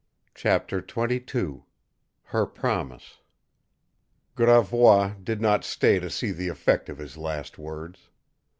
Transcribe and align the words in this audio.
CHAPTER 0.33 0.79
XXII 0.79 1.61
HER 2.23 2.47
PROMISE 2.47 3.19
Gravois 4.33 5.13
did 5.23 5.39
not 5.41 5.63
stay 5.63 5.99
to 5.99 6.09
see 6.09 6.31
the 6.31 6.47
effect 6.47 6.89
of 6.89 6.97
his 6.97 7.17
last 7.17 7.59
words. 7.59 8.09